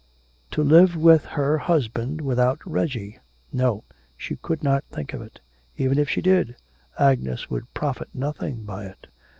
To 0.49 0.63
live 0.63 0.95
with 0.95 1.25
her 1.25 1.59
husband 1.59 2.21
without 2.21 2.59
Reggie! 2.65 3.19
no, 3.53 3.83
she 4.17 4.35
could 4.35 4.63
not 4.63 4.83
think 4.85 5.13
of 5.13 5.21
it. 5.21 5.41
Even 5.77 5.99
if 5.99 6.09
she 6.09 6.21
did, 6.23 6.55
Agnes 6.97 7.51
would 7.51 7.71
profit 7.75 8.09
nothing 8.11 8.63
by 8.63 8.85
it. 8.85 9.05